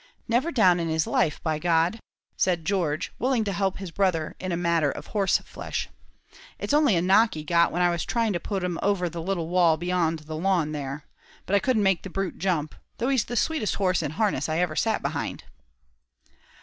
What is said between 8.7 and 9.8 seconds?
over the little wall